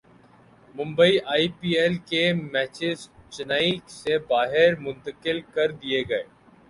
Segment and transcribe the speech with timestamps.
[0.75, 2.99] Mumbai I P L کے matches
[3.33, 6.23] Chennai سے باہر منتقل کر دیئے گئے